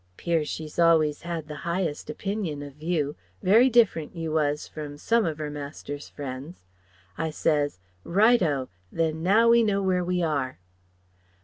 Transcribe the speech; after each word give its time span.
'Pears 0.17 0.49
she's 0.49 0.79
always 0.79 1.21
had 1.21 1.47
the 1.47 1.57
highest 1.61 2.09
opinion 2.09 2.63
of 2.63 2.81
you; 2.81 3.15
very 3.43 3.69
different, 3.69 4.15
you 4.15 4.31
was, 4.31 4.67
from 4.67 4.97
some 4.97 5.27
of 5.27 5.39
'er 5.39 5.51
master's 5.51 6.09
friends. 6.09 6.63
I 7.19 7.29
says 7.29 7.77
'Right 8.03 8.41
o; 8.41 8.69
then 8.91 9.21
now 9.21 9.49
we 9.49 9.61
know 9.61 9.83
where 9.83 10.03
we 10.03 10.23
are.' 10.23 10.57